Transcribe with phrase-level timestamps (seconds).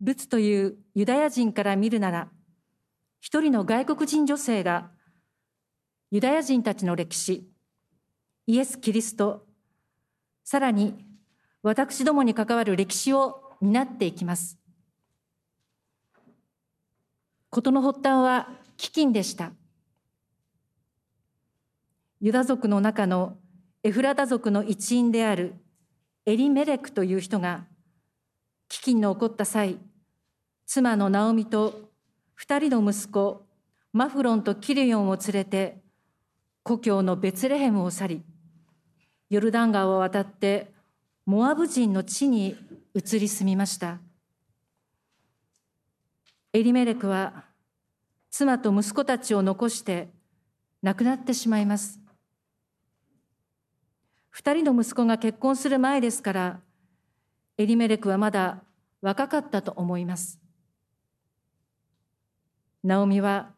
[0.00, 2.28] ルツというユダヤ人から見るなら、
[3.20, 4.90] 一人の外国人女性が
[6.10, 7.48] ユダヤ人たちの歴史、
[8.46, 9.46] イエス・キリスト、
[10.42, 11.06] さらに
[11.62, 14.58] 私どもに関わる歴史を担っていきます。
[17.50, 18.48] 事の発端は
[18.78, 19.52] 飢饉でした。
[22.20, 23.36] ユダ族の中の
[23.82, 25.54] エフラタ族の一員である
[26.26, 27.66] エリメレクという人が
[28.70, 29.78] 飢饉の起こった際、
[30.72, 31.90] 妻のナオミと
[32.36, 33.44] 二人の息子
[33.92, 35.80] マフロンとキリヨンを連れて
[36.62, 38.22] 故郷のベツレヘムを去り、
[39.30, 40.70] ヨルダン川を渡って
[41.26, 42.56] モアブ人の地に
[42.94, 43.98] 移り住みました。
[46.52, 47.46] エリメレクは
[48.30, 50.08] 妻と息子たちを残して
[50.82, 51.98] 亡くなってしまいます。
[54.28, 56.60] 二人の息子が結婚する前ですから、
[57.58, 58.62] エリメレクはまだ
[59.02, 60.39] 若かったと思います。
[62.82, 63.50] ナオミは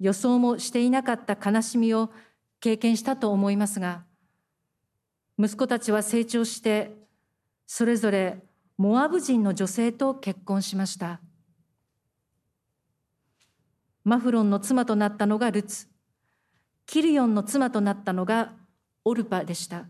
[0.00, 2.10] 予想もしていなかった悲しみを
[2.60, 4.04] 経験したと思いますが、
[5.38, 6.96] 息子たちは成長して、
[7.66, 8.42] それぞれ
[8.76, 11.20] モアブ人の女性と結婚しました。
[14.04, 15.88] マフロンの妻となったのがルツ、
[16.86, 18.52] キリヨンの妻となったのが
[19.04, 19.86] オルパでした。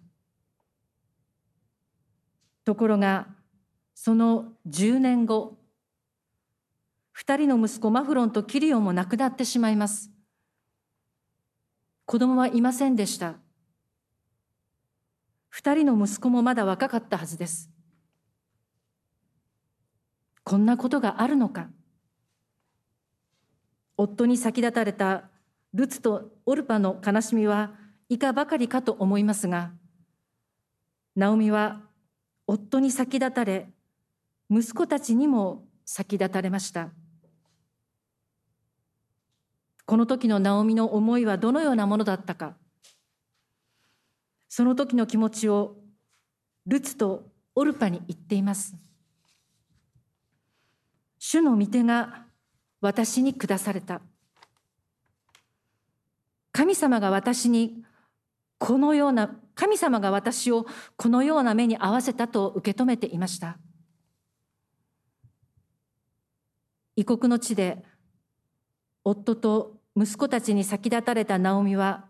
[2.65, 3.27] ところが、
[3.95, 5.59] その10年後、
[7.15, 10.11] 二人の息子マフロンとキリオンも亡くなってしまいます。
[12.07, 13.37] 子供はいませんでした。
[15.49, 17.71] 二人の息子もまだ若かったはずです。
[20.43, 21.69] こんなことがあるのか。
[23.97, 25.31] 夫に先立たれた
[25.73, 27.75] ルツとオルパの悲しみは
[28.09, 29.71] いかばかりかと思いますが、
[31.15, 31.81] ナオミは
[32.49, 33.71] 夫に先立たれ、
[34.51, 36.91] 息子たちにも先立たれました。
[39.87, 42.57] この時のナオミの思いはどのようなものだったか。
[44.49, 45.77] その時の気持ちを
[46.67, 48.75] ルツとオルパに言っています。
[51.19, 52.27] 主の御手が
[52.81, 54.01] 私に下された。
[56.53, 57.85] 神様が私に
[58.59, 63.59] このような、神様が私をこのような目に合わせたと受け止めていました。
[66.97, 67.85] 異国の地で
[69.05, 72.07] 夫と息子たちに先立たれたナオミは、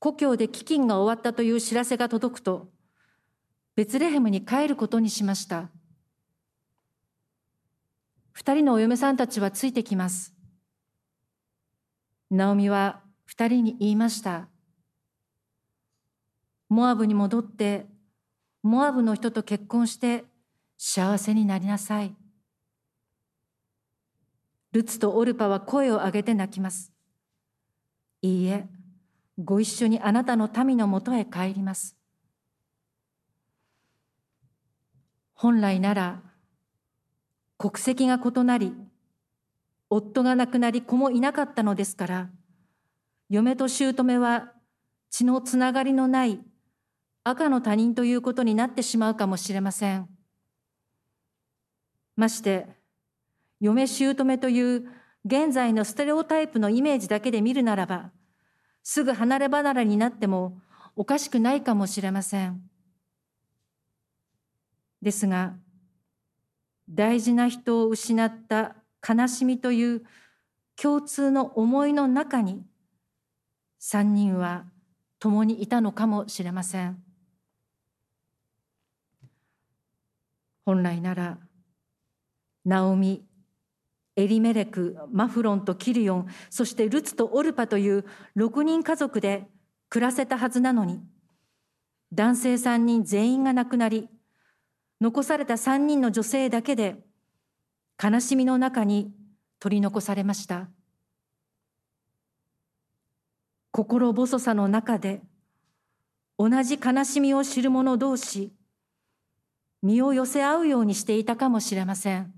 [0.00, 2.68] 故郷で飢饉が終わったという知らせが届くと、
[3.76, 5.70] ベツレヘムに帰ることにしました。
[8.32, 10.34] 二人のお嫁さんたちはついてきます。
[12.30, 14.48] ナオミは二人に言いました。
[16.68, 17.86] モアブに戻って、
[18.62, 20.24] モアブの人と結婚して
[20.76, 22.14] 幸せになりなさい。
[24.72, 26.92] ルツとオルパは声を上げて泣きます。
[28.20, 28.66] いいえ、
[29.38, 31.96] ご一緒にあなたの民のもとへ帰ります。
[35.34, 36.22] 本来なら、
[37.56, 38.74] 国籍が異なり、
[39.88, 42.30] 夫が亡くなり子もいなかったのですから、
[43.30, 44.52] 嫁と姑は
[45.10, 46.40] 血のつながりのない
[47.24, 50.08] 赤の他人ということになってしまうかもしれません。
[52.16, 52.77] まして、
[53.60, 54.88] 嫁姑という
[55.24, 58.12] 現在のステレオタイプのイメージだけで見るならば、
[58.82, 60.60] すぐ離れ離れになっても
[60.96, 62.62] おかしくないかもしれません。
[65.02, 65.54] ですが、
[66.88, 68.76] 大事な人を失った
[69.06, 70.02] 悲しみという
[70.76, 72.64] 共通の思いの中に、
[73.78, 74.64] 三人は
[75.18, 77.02] 共にいたのかもしれません。
[80.64, 81.38] 本来なら、
[82.64, 83.27] ナオミ、
[84.18, 88.04] エリメレク、マフロンとキリオン、そしてルツとオルパという
[88.36, 89.46] 6人家族で
[89.88, 91.00] 暮らせたはずなのに、
[92.12, 94.08] 男性3人全員が亡くなり、
[95.00, 96.96] 残された3人の女性だけで
[98.02, 99.14] 悲しみの中に
[99.60, 100.68] 取り残されました。
[103.70, 105.22] 心細さの中で
[106.36, 108.52] 同じ悲しみを知る者同士、
[109.80, 112.37] 身を寄せ合うようにしていたかもしれません。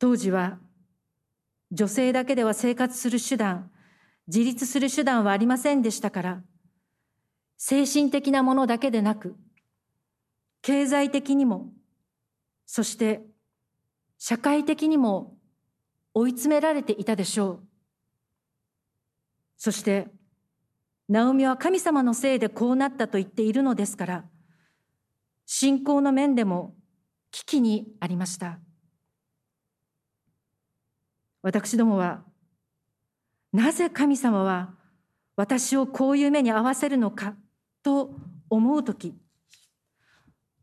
[0.00, 0.58] 当時は
[1.70, 3.70] 女性だけでは生活する手段、
[4.26, 6.42] 自立する手段はありませんでしたから、
[7.58, 9.36] 精神的なものだけでなく、
[10.62, 11.68] 経済的にも、
[12.64, 13.20] そして
[14.16, 15.36] 社会的にも
[16.14, 17.60] 追い詰められていたでしょう。
[19.58, 20.08] そして、
[21.10, 24.24] ナオミは神様のせいでこうなったと言っているのですから、
[25.44, 26.74] 信仰の面でも
[27.32, 28.60] 危機にありました。
[31.42, 32.22] 私どもは、
[33.52, 34.74] なぜ神様は
[35.36, 37.34] 私をこういう目に合わせるのか
[37.82, 38.14] と
[38.48, 39.14] 思うとき、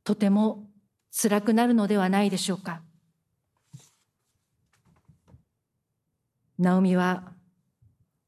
[0.03, 0.69] とても
[1.11, 2.81] 辛くなるのではないでしょうか。
[6.59, 7.33] ナオミは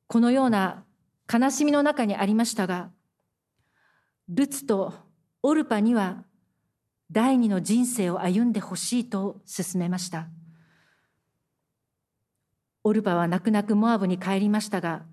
[0.08, 0.84] このような
[1.32, 2.92] 悲しみの中にありましたが、
[4.28, 4.94] ルツと
[5.42, 6.26] オルパには
[7.12, 10.28] 第二の人生を歩んでほしいと勧めました。
[12.84, 15.04] オルパは泣く泣くモアブに帰りましたが、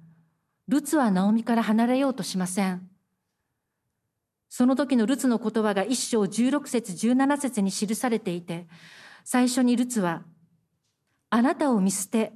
[0.69, 2.89] ルツはナオミから離れようとしません。
[4.49, 8.67] その時のルツの言葉が一章16節17節に記されていて、
[9.25, 10.23] 最初にルツは、
[11.31, 12.33] あなたを見捨て、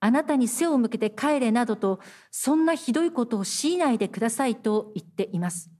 [0.00, 5.70] あなたに背を向けて帰れなどと、そんなひどいことを強いないでくださいと言っています。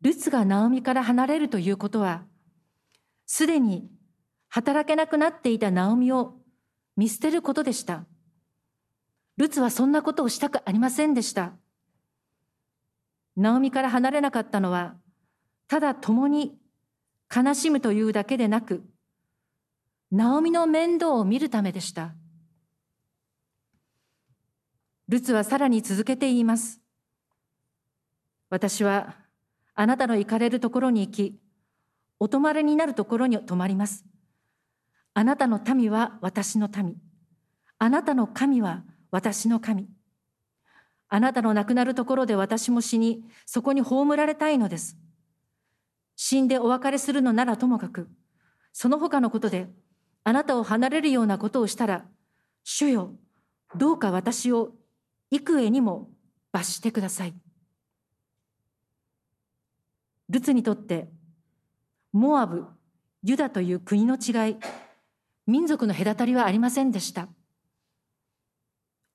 [0.00, 2.24] ルツがナオミから離れるということは、
[3.26, 3.88] すでに
[4.54, 6.34] 働けなくなっていたナオミを
[6.94, 8.04] 見捨てることでした。
[9.38, 11.54] ルツはそんなことをしたくありませんでした。
[13.34, 14.96] ナオミから離れなかったのは、
[15.68, 16.54] ただ共に
[17.34, 18.84] 悲しむというだけでなく、
[20.10, 22.12] ナオミの面倒を見るためでした。
[25.08, 26.82] ルツはさらに続けて言います。
[28.50, 29.16] 私は
[29.74, 31.40] あなたの行かれるところに行き、
[32.20, 34.11] お泊まりになるところに泊まります。
[35.14, 36.96] あなたの民は私の民。
[37.78, 39.88] あなたの神は私の神。
[41.08, 44.96] あなたの亡くなるところで私も死に、そこに葬られたいのです。
[46.16, 48.08] 死んでお別れするのならともかく、
[48.72, 49.68] その他のことで、
[50.24, 52.06] あなたを離れるようなことをしたら、
[52.64, 53.14] 主よ、
[53.76, 54.72] どうか私を
[55.30, 56.08] 幾重にも
[56.52, 57.34] 罰してください。
[60.28, 61.10] ルツにとって
[62.12, 62.66] モアブ、
[63.22, 64.56] ユダという国の違い、
[65.46, 67.28] 民族の隔たりはありませんでした。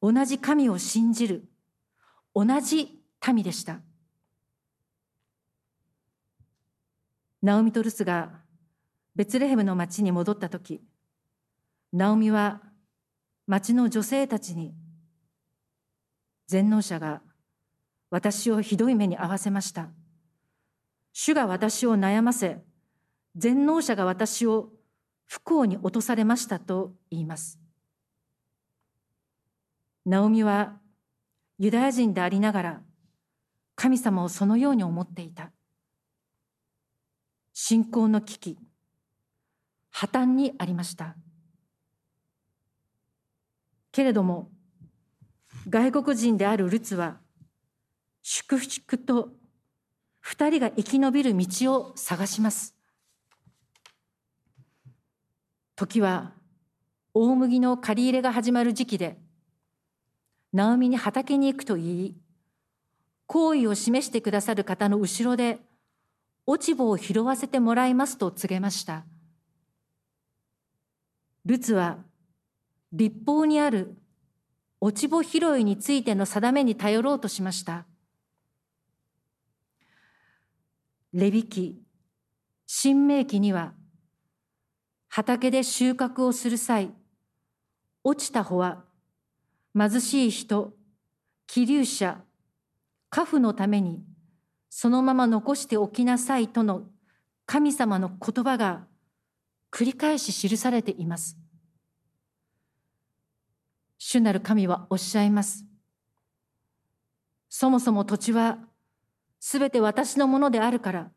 [0.02, 1.50] 同じ神を信じる、
[2.36, 3.02] 同じ
[3.34, 3.80] 民でした。
[7.42, 8.42] ナオミとルツが
[9.16, 10.82] ベツレヘムの町に戻った時、
[11.94, 12.62] ナオミは
[13.48, 14.76] 町の女性たちに、
[16.48, 17.22] 全能者が
[18.10, 19.90] 私をひどい目に遭わせました。
[21.14, 22.64] 主が私を悩ませ、
[23.36, 24.70] 全能者が私を
[25.28, 27.60] 不幸に落とされましたと言います。
[30.06, 30.80] ナオミは
[31.60, 32.82] ユダヤ人でありながら
[33.76, 35.52] 神様をそのように思っていた。
[37.54, 38.58] 信仰の危機、
[39.90, 41.16] 破綻にありました。
[43.92, 44.52] けれども、
[45.68, 47.18] 外国人であるルツは、
[48.24, 49.32] 粛々と
[50.20, 52.77] 二人が生き延びる道を探します。
[55.78, 56.34] 時は
[57.14, 59.20] 大麦の借り入れが始まる時期で、
[60.52, 62.16] ナオミに畑に行くと言い、
[63.28, 65.60] 好意を示してくださる方の後ろで、
[66.48, 69.06] 落ち穂を拾わせてもらいますと告げました。
[71.46, 72.00] ルツは
[72.92, 73.96] 立法にある
[74.82, 77.86] 落ち穂拾いについての定めに頼ろうとしました。
[81.14, 81.80] レビ記、
[82.66, 83.74] 新明記には、
[85.18, 86.92] 畑で収穫をする際、
[88.04, 88.84] 落ちた穂は
[89.76, 90.76] 貧しい人、
[91.48, 92.20] 気流者、
[93.10, 94.04] 家父のために
[94.70, 96.84] そのまま残しておきなさいとの
[97.48, 98.86] 神様の言葉が
[99.72, 101.36] 繰り返し記されています。
[103.98, 105.66] 主なる神はおっしゃいます。
[107.50, 108.60] そもそも土地は
[109.40, 111.10] すべて私のものであるから、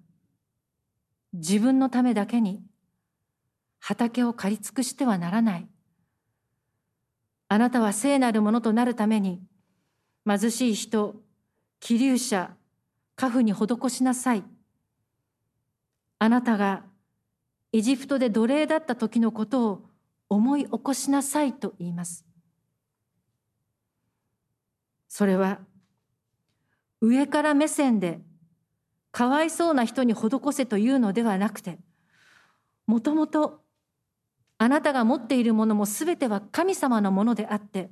[1.35, 2.63] 自分のためだけに
[3.81, 5.69] 畑を借り尽くしてはならない。
[7.49, 9.43] あなたは聖なるものとなるために、
[10.27, 11.17] 貧しい人、
[11.81, 12.55] 気流者、
[13.17, 14.45] 家父に施しなさい。
[16.19, 16.85] あなたが
[17.73, 19.87] エジプトで奴隷だった時のことを
[20.29, 22.25] 思い起こしなさいと言います。
[25.09, 25.59] それは
[27.01, 28.21] 上から目線で
[29.11, 31.79] かわいそうな人に施せというのではなくて
[32.87, 33.61] もともと
[34.63, 37.89] あなたが持っているものもすべては神様のものであって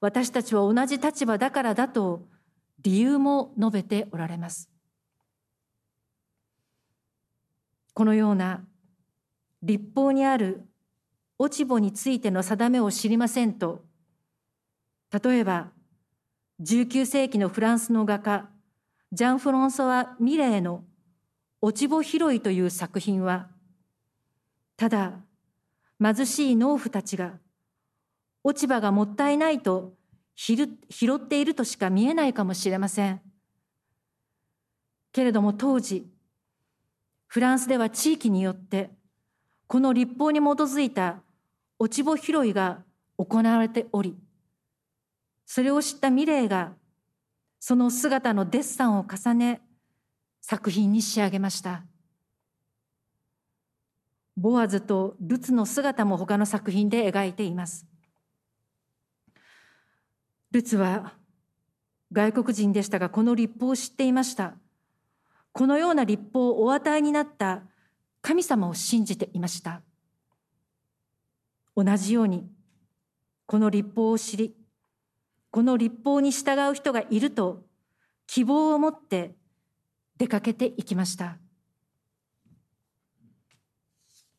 [0.00, 2.22] 私たちは同じ立場だからだと
[2.80, 4.70] 理由も述べておられます。
[7.92, 8.64] このような
[9.62, 10.66] 立法にある
[11.38, 13.84] 落ち穂についての定めを知りませんと
[15.22, 15.68] 例えば
[16.62, 18.48] 19世紀のフランスの画家
[19.12, 20.84] ジャン・フロンソワ・ミレーの
[21.60, 23.48] 落ち穂拾いという作品は、
[24.76, 25.20] ただ
[26.02, 27.38] 貧しい農夫たちが
[28.44, 29.94] 落ち葉がもったいないと
[30.34, 30.64] 拾
[31.14, 33.20] っているとしか見えないかもしれません。
[35.12, 36.06] けれども当時、
[37.26, 38.90] フランスでは地域によって
[39.66, 41.22] この立法に基づいた
[41.78, 42.84] 落ち穂拾いが
[43.16, 44.16] 行われており、
[45.46, 46.72] それを知ったミレーが
[47.58, 49.62] その姿のデッサンを重ね
[50.40, 51.82] 作品に仕上げました。
[54.36, 57.86] ボアズとルツの姿も他の作品で描いています。
[60.50, 61.14] ルツは
[62.12, 64.54] 外国人でしたがこの立法を知っていました。
[65.52, 67.62] このような立法をお与えになった
[68.20, 69.82] 神様を信じていました。
[71.76, 72.46] 同じように
[73.46, 74.54] この立法を知り
[75.50, 77.64] この立法に従う人がいると
[78.26, 79.34] 希望を持って
[80.16, 81.38] 出かけていきました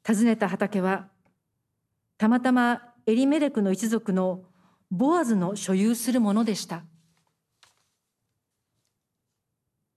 [0.08, 1.10] 訪ねた畑は
[2.18, 4.46] たまたまエリメレクの一族の
[4.90, 6.84] ボアズの所有するものでした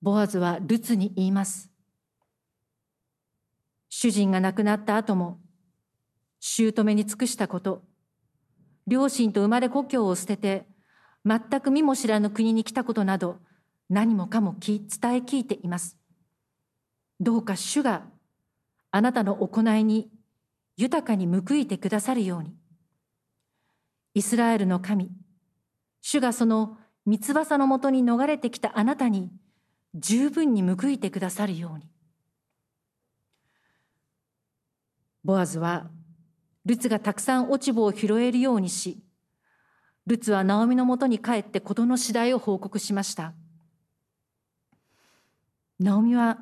[0.03, 1.71] ボアズはルツに言います
[3.89, 5.39] 主人が亡くなった後も
[6.41, 7.85] 姑に尽くしたこと
[8.87, 10.67] 両親と生まれ故郷を捨てて
[11.25, 13.39] 全く見も知らぬ国に来たことなど
[13.89, 15.97] 何もかも伝え聞いています。
[17.19, 18.05] どうか主が
[18.91, 20.11] あなたの行いに
[20.77, 22.55] 豊かに報いてくださるように。
[24.15, 25.11] イスラエルの神、
[26.01, 29.31] 主がその三翼のもとに逃れてきたあなたに
[29.95, 31.89] 十分に報いてくださるように。
[35.23, 35.91] ボアズは
[36.65, 39.03] ルツがたくさん落ち葉を拾えるようにし、
[40.07, 43.35] ルツはナオミのもとに帰って事の次第を報告しました。
[45.79, 46.39] ナオミは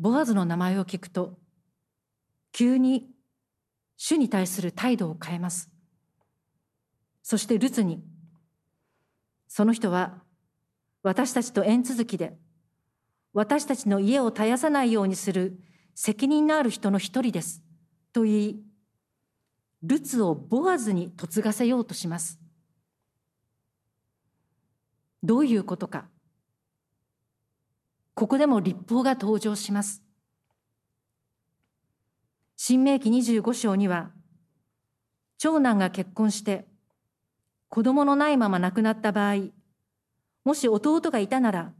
[0.00, 1.38] ボアズの名前を聞くと、
[2.52, 3.10] 急に
[3.98, 5.68] 主に対する態度を変えます。
[7.22, 8.02] そしてルツに、
[9.46, 10.22] その人は
[11.02, 12.38] 私たちと縁続きで、
[13.34, 15.60] 私たちの家を絶やさないようにする
[15.94, 17.62] 責任のある人の一人です。
[18.14, 18.64] と言い、
[19.82, 22.40] ルツをボアズに嫁がせようとします。
[25.22, 26.08] どういうことか。
[28.14, 30.02] ここでも立法が登場します。
[32.56, 34.10] 新明記25章には、
[35.38, 36.66] 長男が結婚して
[37.70, 39.50] 子供のないまま亡くなった場合、
[40.44, 41.72] もし弟がいたなら、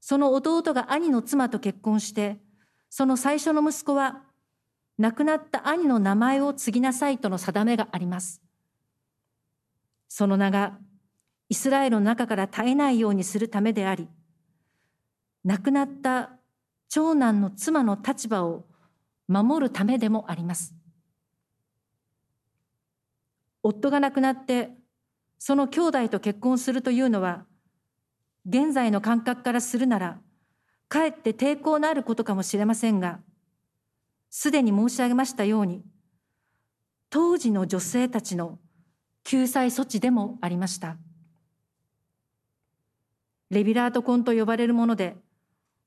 [0.00, 2.38] その弟が兄の妻と結婚して、
[2.88, 4.22] その最初の息子は
[4.96, 8.40] 亡くなった兄の名前を継ぎなさいとの定めがあります。
[10.08, 10.78] その名が
[11.48, 14.08] イスラエルの中から絶えないようにするためであり、
[15.44, 16.30] 亡くなった
[16.88, 18.64] 長男の妻の立場を
[19.28, 20.74] 守るためでもあります。
[23.62, 24.70] 夫が亡くなって
[25.38, 27.44] その兄弟と結婚するというのは
[28.46, 30.18] 現在の感覚からするなら
[30.88, 33.20] かえって抵抗のあることかもしれませんが
[34.36, 35.84] すでに申し上げましたように、
[37.08, 38.58] 当時の女性たちの
[39.22, 40.96] 救済措置でもありました。
[43.48, 45.14] レビラート婚と呼ばれるもので、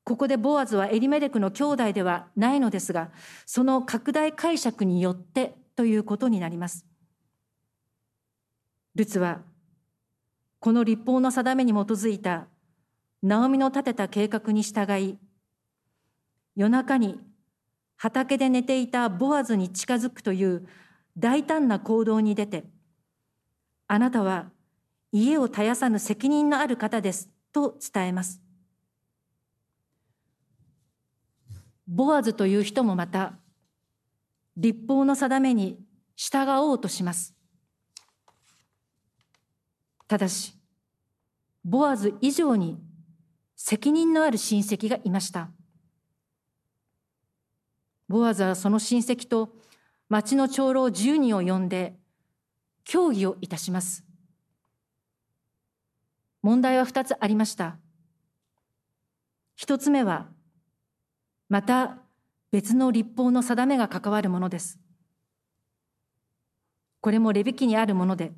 [0.07, 3.11] ここでボアズはエリメレクの兄弟ではないのですが、
[3.45, 6.85] その拡大解釈によってということになります。
[8.95, 9.41] ルツは、
[10.61, 12.47] この立法の定めに基づいた
[13.21, 15.17] ナオミの立てた計画に従い、
[16.55, 17.19] 夜中に
[17.97, 20.65] 畑で寝ていたボアズに近づくという
[21.17, 22.63] 大胆な行動に出て、
[23.89, 24.51] あなたは
[25.11, 28.46] 家を絶やさぬ責任のある方ですと伝えます。
[31.87, 33.33] ボアズという人もまた、
[34.55, 35.79] 立法の定めに
[36.15, 37.35] 従おうとします。
[40.07, 40.55] ただし、
[41.63, 42.79] ボアズ以上に
[43.55, 45.49] 責任のある親戚がいました。
[48.07, 49.53] ボアズはその親戚と
[50.09, 51.95] 町の長老10人を呼んで
[52.85, 54.05] 協議をいたします。
[56.41, 57.77] 問題は2つありました。
[59.59, 60.27] 1つ目は、
[61.49, 61.97] また
[62.51, 64.79] 別の立法の定めが関わるものです。
[67.01, 68.33] これもレビ記にあるもので、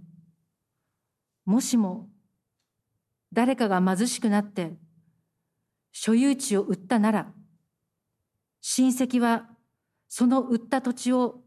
[1.46, 2.10] もしも
[3.34, 4.74] 誰かが貧しくなって
[5.92, 7.34] 所有地を売ったなら、
[8.62, 9.48] 親戚は
[10.08, 11.42] その売った土地を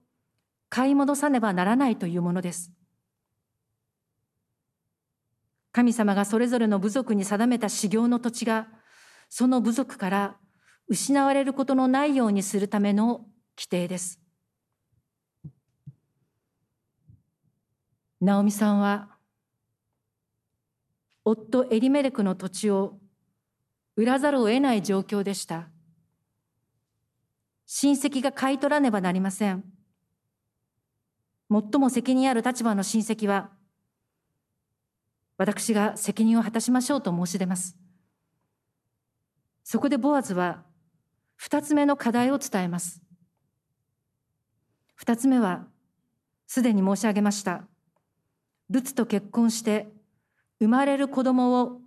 [0.69, 2.73] 買い戻さねばならないというものです。
[5.73, 8.69] 神様がそれぞれの部族に定めた修行の土地が
[9.29, 10.37] その部族から
[10.89, 14.21] 失われることのないようにするための規定です。
[18.21, 19.09] ナオミさんは
[21.25, 22.99] 夫エリメレクの土地を
[23.97, 25.69] 売らざるを得ない状況でした。
[27.67, 29.65] 親戚が買い取らねばなりません。
[31.51, 33.51] 最も責任ある立場の親戚は、
[35.37, 37.77] 私が責任を果たしましょうと申し出ます。
[39.65, 40.65] そこでボアズは、
[41.43, 43.03] 二つ目の課題を伝えます。
[44.95, 45.67] 二つ目は、
[46.47, 47.65] すでに申し上げました。
[48.71, 49.89] ルツと結婚して
[50.61, 51.81] 生まれる子供を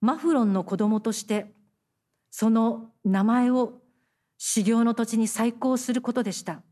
[0.00, 1.52] マフロンの子供として
[2.30, 3.80] その名前を
[4.38, 6.62] 修行の土地に再興することでした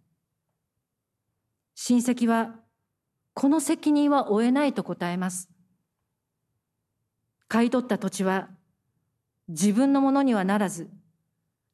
[1.75, 2.54] 親戚は
[3.35, 5.50] この責任は負えないと答えます
[7.49, 8.50] 買い取った土地は
[9.49, 10.88] 自分のものにはならず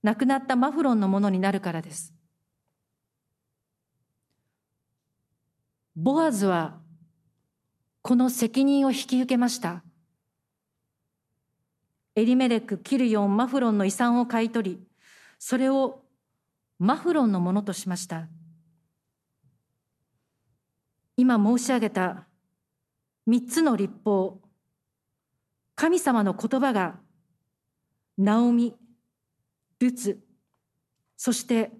[0.02, 2.14] 亡くなったマフロンのものになるからです
[5.97, 6.80] ボアズは
[8.02, 9.85] この責任を引き受けました。
[12.14, 14.80] エリメレク、キルヨン、マフロンの遺産を買い取り、
[15.38, 16.02] それを
[16.78, 18.28] マフロンのものとしました。
[21.16, 22.26] 今申し上げた
[23.26, 24.40] 三つの立法、
[25.75, 26.99] 神様の言葉が、
[28.16, 28.75] ナオミ、
[29.80, 30.20] ルツ、
[31.16, 31.72] そして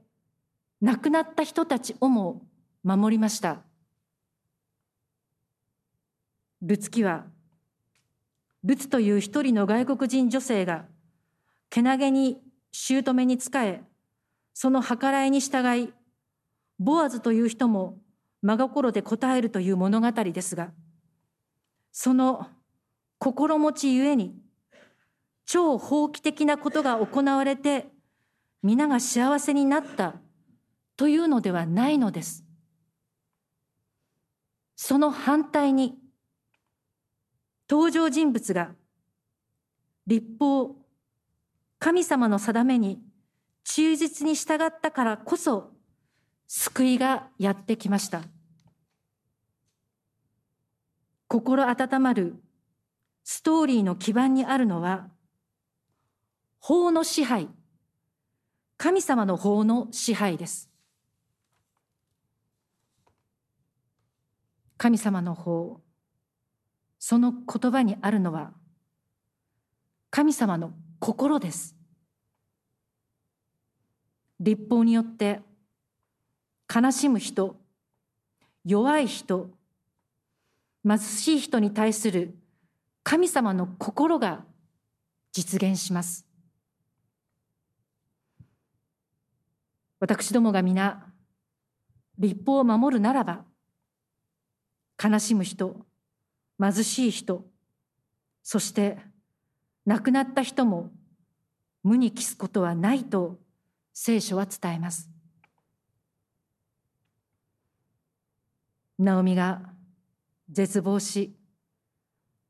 [0.81, 2.43] 亡くなった人たちをも
[2.83, 3.61] 守りました。
[6.63, 7.27] ルツキは、
[8.65, 10.87] ルツという一人の外国人女性が、
[11.69, 12.39] けなげに
[12.73, 13.83] 姑に仕え、
[14.55, 15.93] その計らいに従い、
[16.79, 17.99] ボアズという人も
[18.43, 20.73] 真心で答えるという物語ですが、
[21.93, 22.47] その
[23.19, 24.35] 心持ちゆえに、
[25.53, 27.89] 超法規的なことが行われて、
[28.63, 30.15] 皆が幸せになった
[30.97, 32.45] というのではないのです。
[34.77, 35.99] その反対に、
[37.69, 38.71] 登場人物が
[40.07, 40.77] 立法、
[41.81, 43.03] 神様の定めに
[43.65, 45.73] 忠実に従ったからこそ
[46.47, 48.23] 救いがやってきました。
[51.27, 52.37] 心温まる
[53.25, 55.09] ストーリーの基盤にあるのは
[56.61, 57.49] 法の支配、
[58.77, 60.71] 神様の法の支配です。
[64.77, 65.81] 神様の法、
[66.99, 68.53] その言葉にあるのは
[70.11, 71.75] 神様の心です。
[74.39, 75.41] 立法によって
[76.73, 77.57] 悲しむ人、
[78.65, 79.51] 弱い人、
[80.87, 82.35] 貧しい人に対する
[83.03, 84.45] 神様の心が
[85.33, 86.30] 実現します。
[90.01, 91.07] 私どもが皆、
[92.19, 93.45] 立法を守るならば、
[95.03, 95.77] 悲しむ人、
[96.59, 97.45] 貧しい人、
[98.43, 98.99] そして
[99.87, 100.91] 亡くなった人も
[101.83, 103.39] 無に帰すことはないと
[103.93, 105.11] 聖書は伝えます。
[108.99, 109.63] ナオミが
[110.51, 111.35] 絶望し、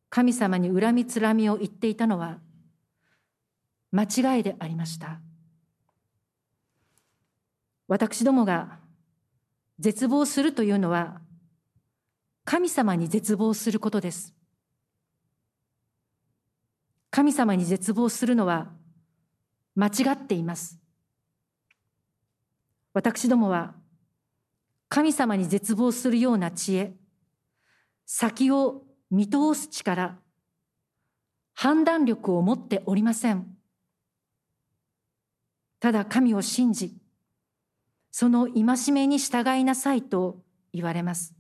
[0.09, 2.39] 神様に恨みつらみを言っていたのは
[3.93, 4.05] 間
[4.37, 5.21] 違いでありました。
[7.91, 8.79] 私どもが
[9.81, 11.21] 絶望するというのは
[12.45, 14.33] 神様に絶望することです。
[17.11, 18.71] 神様に絶望するのは
[19.75, 20.79] 間違っています。
[22.95, 23.75] 私どもは
[24.89, 26.95] 神様に絶望するような知恵、
[28.07, 30.17] 先を見通す力、
[31.55, 33.49] 判断力を持っておりません。
[35.81, 36.95] ただ神を信じ、
[38.21, 40.43] その戒めに従いなさいと
[40.75, 41.35] 言われます。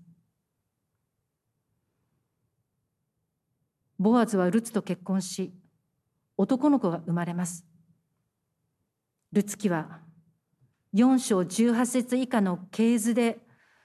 [3.98, 5.52] ボアズはルツと結婚し、
[6.38, 7.66] 男の子が生まれます。
[9.30, 10.00] ルツ記は
[10.94, 13.40] 4章18節以下の系図で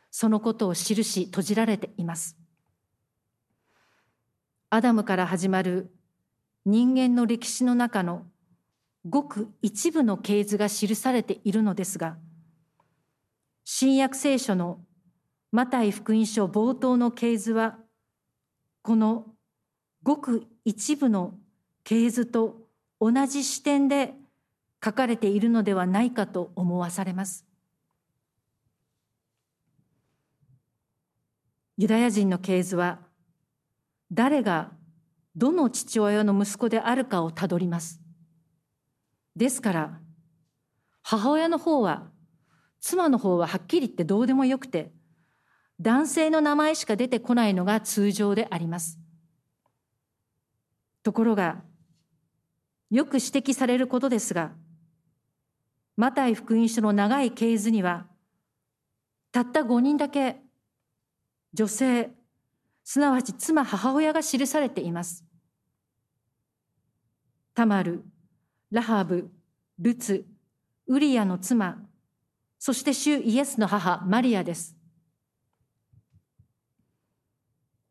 [0.10, 2.38] そのことを記し閉じられています。
[4.70, 5.94] アダムから始まる
[6.66, 8.26] 人間の歴史の中の
[9.04, 12.16] ごく一部の系図が記されているのですが、
[13.68, 14.80] 新約聖書の
[15.52, 17.80] マタイ福音書冒頭の系図は、
[18.84, 19.26] この
[20.04, 21.34] ごく一部の
[21.84, 22.58] 系図と
[23.02, 24.14] 同じ視点で
[24.84, 27.44] 書かれているのではないかと思わされます。
[31.78, 33.00] ユダヤ人の系図は
[34.12, 34.74] 誰が
[35.36, 38.00] どの父親の息子であるかをたどります。
[39.36, 40.00] ですから
[41.02, 42.14] 母親の方は
[42.88, 44.92] 妻の方ははっきり言ってどうでもよくて
[45.82, 49.00] 男性の名前しか出てこないのが通常であります。
[51.02, 51.64] ところが
[52.92, 54.52] よく指摘されることですが
[55.98, 58.06] マタイ福音書の長い系図には
[59.32, 60.38] たった5人だけ
[61.54, 62.12] 女性
[62.84, 65.26] すなわち妻母親が記されています。
[67.56, 68.04] タマル、
[68.70, 69.32] ラハブ、
[69.80, 70.28] ルツ、
[70.86, 71.85] ウリアの妻、
[72.66, 74.76] そして主イエスの母マリアです。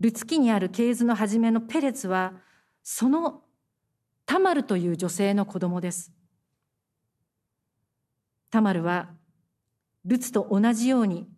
[0.00, 2.32] ルツ記にある系図の初めのペレツは
[2.82, 3.44] その
[4.26, 6.10] タマルという女性の子供です。
[8.50, 9.10] タマルは
[10.04, 11.28] ルツと同じように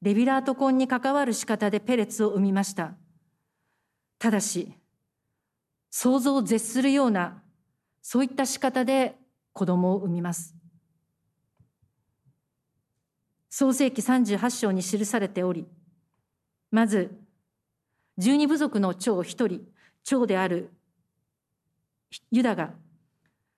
[0.00, 2.94] レビラート婚に関わる仕方でペレツを生みました。
[4.18, 4.72] ただし
[5.90, 7.42] 想像を絶するような
[8.00, 9.16] そういった仕方で
[9.52, 10.54] 子供を産みます。
[13.56, 15.64] 創世紀38章に記されており、
[16.72, 17.16] まず
[18.18, 19.60] 十二部族の長一人、
[20.02, 20.72] 長である
[22.32, 22.72] ユダが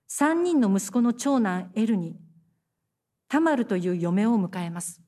[0.07, 2.15] 三人の息子の長男エルに
[3.27, 5.01] タマルという嫁を迎えます。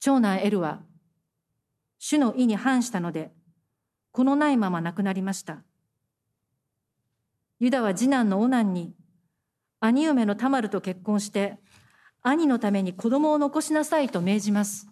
[0.00, 0.80] 長男エルは
[1.98, 3.32] 主の意に反したので、
[4.12, 5.58] このないまま亡くなりました。
[7.60, 8.94] ユダは次男のオナンに
[9.78, 11.58] 兄嫁のタマルと結婚して
[12.28, 14.88] 兄のために子供を残しなさいと命じます。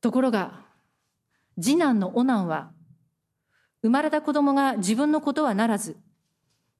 [0.00, 0.64] ところが、
[1.60, 2.72] 次男のオナンは、
[3.82, 5.96] 生まれた子供が自分のことはならず、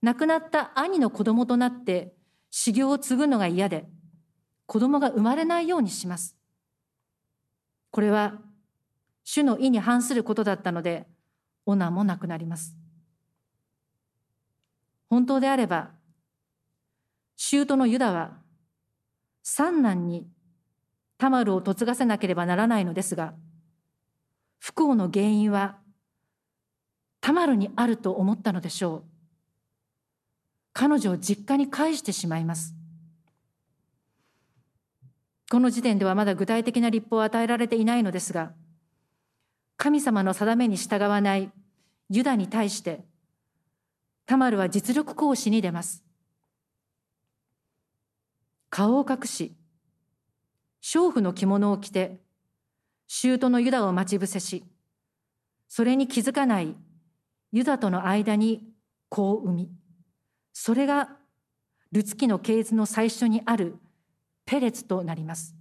[0.02, 2.12] 亡くなった兄の子供となって
[2.50, 3.86] 修行を継ぐのが嫌で、
[4.66, 6.36] 子供が生まれないようにします。
[7.92, 8.40] これは、
[9.22, 11.06] 主の意に反することだったので、
[11.64, 12.76] オナンも亡くなります。
[15.08, 15.99] 本当であれば、
[17.42, 18.36] 舅のユダは、
[19.42, 20.28] 三男に
[21.16, 23.32] タマルを嫁がせなければならないのですが、
[24.58, 25.78] 不幸の原因は
[27.22, 29.04] タマルにあると思ったのでしょう。
[30.74, 32.74] 彼女を実家に返してしまいます。
[35.50, 38.52] この時点ではまだ具体的な立法を与えられていないのですが、
[39.78, 41.50] 神様の定めに従わない
[42.10, 43.00] ユダに対して、
[44.26, 46.04] タマルは実力行使に出ます。
[48.70, 49.54] 顔を隠し、
[50.82, 52.20] 娼婦の着物を着て、
[53.08, 54.64] 舅のユダを待ち伏せし、
[55.68, 56.74] それに気づかない
[57.52, 58.72] ユダとの間に
[59.08, 59.70] 子を産み、
[60.52, 61.16] それが
[61.92, 63.76] ルツキの系図の最初にある
[64.46, 65.56] ペレツとなります。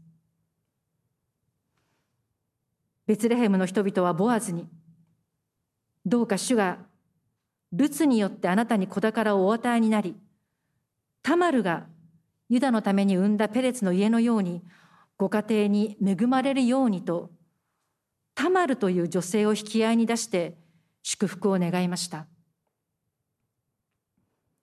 [3.08, 4.68] ベツレヘムの人々はボアズに、
[6.06, 6.78] どうか主が
[7.72, 10.16] ルツによってあなたに子宝をお与えになり、
[11.24, 11.88] タマルが
[12.50, 14.64] ユダのために産んだペレツの家のように
[15.18, 17.32] ご家庭に恵まれるようにと
[18.34, 20.58] タマルという女性を引き合いに出して
[21.04, 22.26] 祝福を願いました。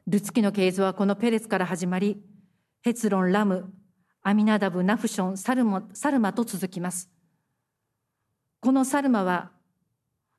[0.07, 2.23] ルツキの系図はこのペレツから始まり
[2.83, 3.73] ヘツロンラム
[4.23, 7.11] アミナダブナフションサルモサルマと続きます。
[8.61, 9.53] このサルマは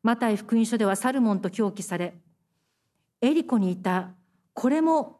[0.03, 2.15] マタイ福音書ではサルモンと表記され
[3.21, 4.11] エリコにいた
[4.53, 5.16] これも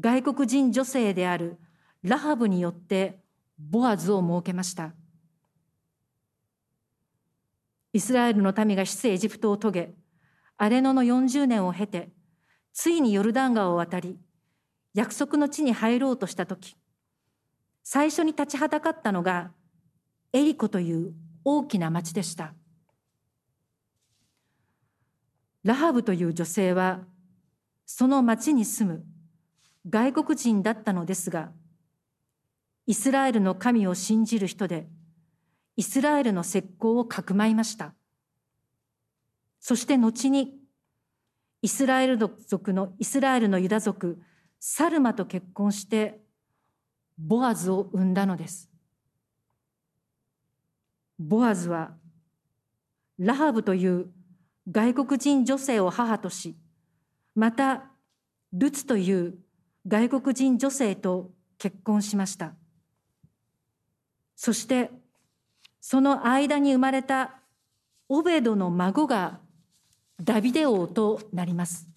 [0.00, 1.58] 外国人女性である
[2.02, 3.18] ラハブによって
[3.58, 4.94] ボアズを設けました。
[7.92, 9.94] イスラエルの民が出エジプトを遂げ、
[10.56, 12.10] アレノの40年を経て、
[12.72, 14.18] ついにヨルダン川を渡り、
[14.94, 16.76] 約束の地に入ろうとしたとき、
[17.82, 19.50] 最初に立ちはだかったのが
[20.32, 22.54] エリコという大きな町でした。
[25.64, 27.00] ラハブという女性は、
[27.84, 29.04] その町に住む
[29.88, 31.50] 外国人だったのですが、
[32.86, 34.88] イスラエルの神を信じる人で、
[35.76, 37.94] イスラエルの石膏をかくまいました。
[39.60, 40.54] そして後に、
[41.62, 44.20] イスラエル族の、イスラエルのユダ族、
[44.60, 46.20] サルマと結婚して、
[47.18, 48.70] ボアズを生んだのです。
[51.18, 51.96] ボアズは、
[53.18, 54.10] ラハブという
[54.70, 56.56] 外国人女性を母とし、
[57.34, 57.90] また、
[58.52, 59.38] ルツという
[59.88, 62.52] 外国人女性と結婚しました。
[64.36, 64.90] そして
[65.80, 67.40] その間に生まれた
[68.08, 69.40] オベドの孫が
[70.22, 71.88] ダビデ王となります。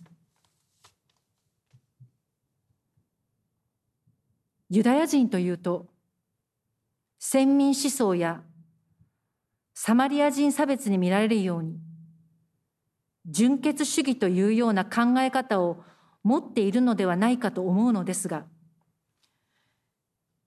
[4.69, 5.87] ユダヤ人というと
[7.19, 8.41] 先民思想や
[9.73, 11.77] サマリア人差別に見られるように
[13.25, 15.83] 純血主義というような考え方を
[16.23, 18.45] 持っているのではないかと思うのですが、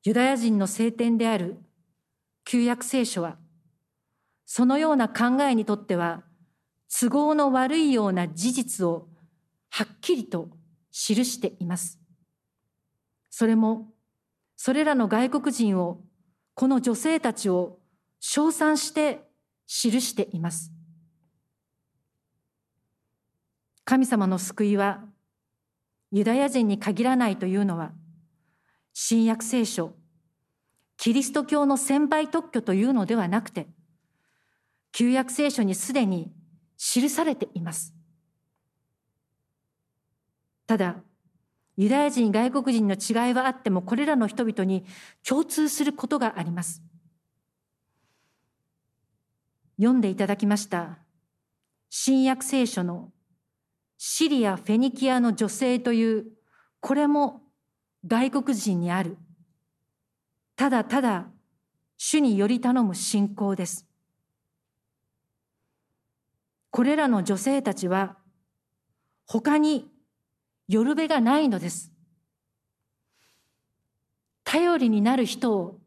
[0.04, 1.58] ユダヤ人の聖典である
[2.44, 3.36] 旧約聖書は、
[4.46, 6.22] そのような考えにとっては
[6.88, 9.08] 都合の悪いような事実を
[9.70, 10.50] はっきりと
[10.92, 11.98] 記しています。
[13.30, 13.92] それも、
[14.56, 16.00] それらの外国人を、
[16.54, 17.80] この女性たちを
[18.20, 19.24] 称賛して
[19.66, 20.70] 記しています。
[23.84, 25.04] 神様の救いは
[26.14, 27.90] ユダヤ人に限らないというのは、
[28.92, 29.96] 新約聖書、
[30.96, 33.66] キリスト教の先輩特許というのではなくて、
[34.92, 36.32] 旧約聖書にすでに
[36.78, 37.92] 記されています。
[40.68, 41.02] ただ、
[41.76, 44.84] ユダヤ人、外国人の違いはあっても、これらの人々に
[45.28, 46.80] 共通することがあります。
[49.78, 51.00] 読んでいただきました、
[51.90, 53.10] 新約聖書の
[54.06, 56.26] シリア・フェニキアの女性という、
[56.80, 57.40] これも
[58.06, 59.16] 外国人にある。
[60.56, 61.28] ただただ
[61.96, 63.86] 主により頼む信仰です。
[66.70, 68.18] これらの女性たちは
[69.24, 69.90] 他に
[70.68, 71.90] よるべがないのです。
[74.44, 75.80] 頼りになる人を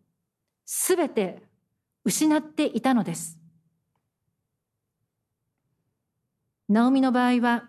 [0.66, 1.44] すべて
[2.04, 3.38] 失っていたのです。
[6.68, 7.66] ナオミの場合は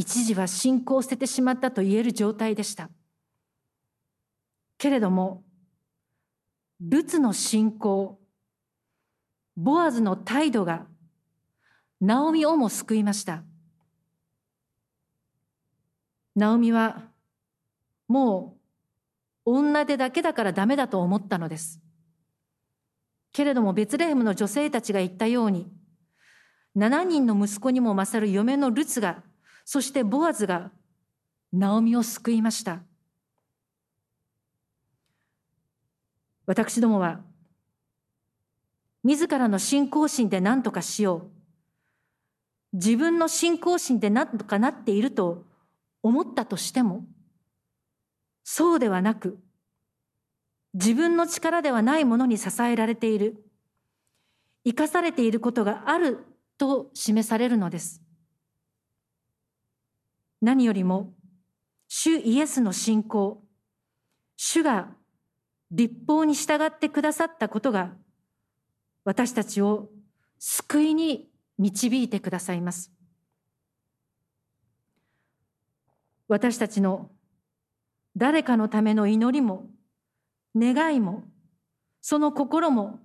[0.00, 2.88] 一時は信仰を捨ててしまったと言える状態でした。
[4.78, 5.44] けれども、
[6.80, 8.18] ルツの信仰、
[9.58, 10.86] ボアズの態度が、
[12.00, 13.42] ナオミをも救いました。
[16.34, 17.02] ナオミは、
[18.08, 18.56] も
[19.44, 21.78] う女手だけだからダメだと思ったのです。
[23.32, 25.70] けれども、ベツレヘムの女性たちが言ったように、
[26.74, 29.24] 7人の息子にも勝る嫁のルツが
[29.72, 30.72] そしてボアズが
[31.52, 32.80] ナオミを救いました。
[36.44, 37.20] 私どもは
[39.04, 41.30] 自らの信仰心で何とかしよ
[42.72, 42.76] う。
[42.76, 45.44] 自分の信仰心で何とかなっていると
[46.02, 47.04] 思ったとしても、
[48.42, 49.38] そうではなく、
[50.74, 53.44] 自分の力ではないものに支えられている、
[54.64, 56.26] 生かされていることがある
[56.58, 57.99] と示されるのです。
[60.40, 61.12] 何よりも、
[61.88, 63.42] 主イエスの信仰、
[64.36, 64.88] 主が
[65.70, 67.92] 立法に従ってくださったことが、
[69.04, 69.88] 私たちを
[70.38, 72.90] 救いに導いてくださいます。
[76.28, 77.10] 私たちの
[78.16, 79.66] 誰かのための祈りも、
[80.56, 81.24] 願いも、
[82.00, 82.98] その心も、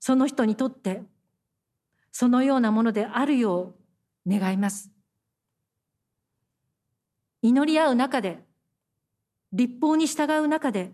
[0.00, 1.02] その人にとって、
[2.10, 3.74] そのようなものであるよ
[4.26, 4.90] う願います。
[7.42, 8.38] 祈り合う中で、
[9.52, 10.92] 立法に従う中で、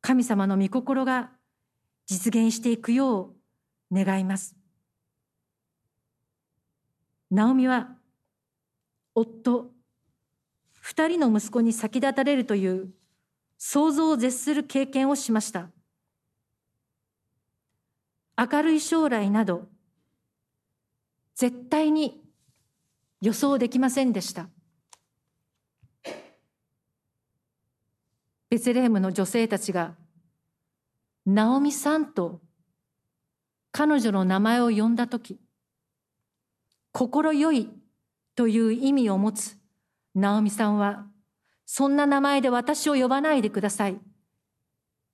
[0.00, 1.30] 神様の御心が
[2.06, 3.34] 実現していくよ
[3.90, 4.54] う願います。
[7.28, 7.88] ナオミは、
[9.16, 9.72] 夫、
[10.80, 12.94] 二人の息子に先立たれるという
[13.58, 15.70] 想像を絶する経験をしました。
[18.38, 19.66] 明るい将来など、
[21.34, 22.22] 絶対に
[23.20, 24.48] 予想できませんでした。
[28.48, 29.94] ベツレヘムの女性たちが、
[31.24, 32.40] ナオミさんと
[33.72, 35.40] 彼女の名前を呼んだとき、
[36.92, 37.70] 心よい
[38.34, 39.58] という意味を持つ
[40.16, 41.04] ナオミさんは、
[41.66, 44.00] そんな名前で私を呼ばないでください。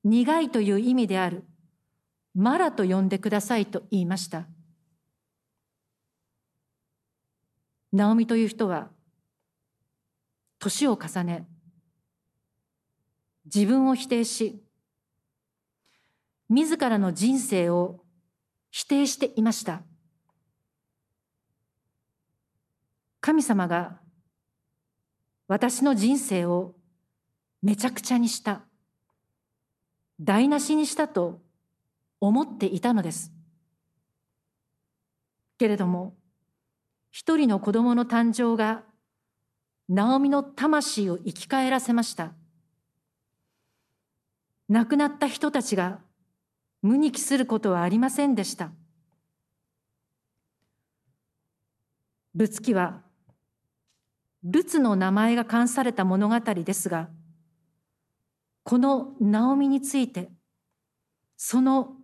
[0.04, 1.44] 苦いという意味である、
[2.34, 4.46] マラと呼んでくださいと言いました。
[7.92, 8.90] ナオミという人は、
[10.60, 11.48] 年を重ね、
[13.44, 14.62] 自分を否定し、
[16.48, 18.04] 自らの人生を
[18.70, 19.82] 否定していました。
[23.20, 24.00] 神様が
[25.48, 26.74] 私の人生を
[27.62, 28.62] めちゃくちゃにした、
[30.20, 31.40] 台無しにしたと
[32.20, 33.32] 思っていたのです。
[35.58, 36.16] けれども、
[37.10, 38.82] 一人の子供の誕生が、
[39.88, 42.32] ナオミの魂を生き返らせました。
[44.72, 45.98] 亡くなった人たちが
[46.80, 48.72] 無に帰することはありませんでした。
[52.34, 53.02] 仏記は、
[54.42, 57.10] ルツの名前が冠された物語ですが、
[58.62, 60.30] このナオミについて、
[61.36, 61.96] その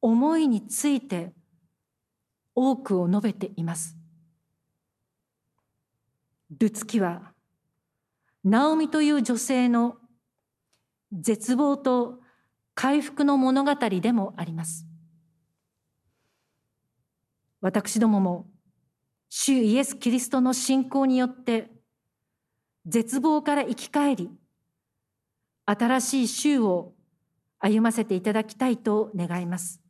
[0.00, 1.34] 思いについて
[2.54, 3.96] 多くを述べています
[6.56, 7.32] ルツキは
[8.42, 9.98] ナオミという女性の
[11.12, 12.20] 絶望と
[12.74, 14.86] 回復の物語でもあります。
[17.60, 18.46] 私どもも
[19.28, 21.70] 主イエス・キリストの信仰によって
[22.86, 24.30] 絶望から生き返り
[25.64, 26.92] 新しい週を
[27.58, 29.85] 歩ませていただきたいと願います。